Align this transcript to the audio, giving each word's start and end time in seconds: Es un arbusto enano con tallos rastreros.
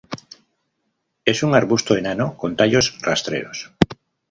Es 1.25 1.43
un 1.43 1.53
arbusto 1.53 1.95
enano 1.95 2.35
con 2.35 2.55
tallos 2.55 2.99
rastreros. 3.03 3.69